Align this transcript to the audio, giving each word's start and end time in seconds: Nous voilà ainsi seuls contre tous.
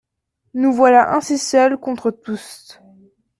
Nous 0.55 0.73
voilà 0.73 1.13
ainsi 1.15 1.37
seuls 1.37 1.77
contre 1.77 2.09
tous. 2.09 2.81